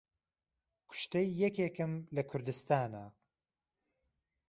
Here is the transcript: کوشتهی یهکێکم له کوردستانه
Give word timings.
کوشتهی 0.89 1.29
یهکێکم 1.43 1.91
له 2.15 2.21
کوردستانه 2.29 3.03